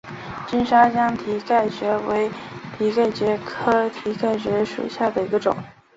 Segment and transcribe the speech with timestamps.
[0.47, 2.27] 金沙江蹄盖蕨为
[2.75, 5.55] 蹄盖蕨科蹄盖蕨属下的一个种。